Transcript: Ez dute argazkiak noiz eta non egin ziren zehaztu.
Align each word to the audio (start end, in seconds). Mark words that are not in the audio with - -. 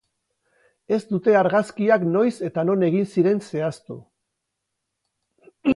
Ez 0.97 0.99
dute 1.09 1.35
argazkiak 1.41 2.07
noiz 2.15 2.33
eta 2.49 2.65
non 2.71 2.89
egin 2.91 3.07
ziren 3.17 3.45
zehaztu. 3.51 4.03